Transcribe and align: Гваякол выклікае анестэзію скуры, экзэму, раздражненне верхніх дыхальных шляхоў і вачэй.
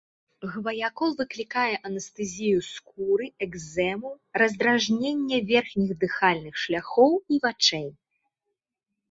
Гваякол 0.53 1.11
выклікае 1.19 1.75
анестэзію 1.89 2.57
скуры, 2.69 3.27
экзэму, 3.47 4.09
раздражненне 4.43 5.37
верхніх 5.53 5.89
дыхальных 6.07 6.53
шляхоў 6.65 7.11
і 7.37 7.41
вачэй. 7.47 7.89